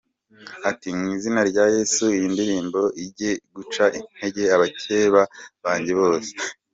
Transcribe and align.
Ati 0.69 0.87
“Mu 0.97 1.05
izina 1.15 1.41
rya 1.49 1.65
Yesu, 1.75 2.03
iyi 2.15 2.27
ndirimbo 2.33 2.79
ije 3.03 3.29
guca 3.55 3.85
intege 3.99 4.43
abakeba 4.55 5.21
banjye 5.63 5.93
bose. 6.01 6.31